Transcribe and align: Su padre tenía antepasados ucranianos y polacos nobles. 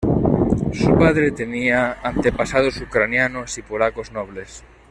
Su 0.73 0.97
padre 0.97 1.29
tenía 1.29 1.99
antepasados 2.01 2.81
ucranianos 2.81 3.55
y 3.59 3.61
polacos 3.61 4.11
nobles. 4.11 4.63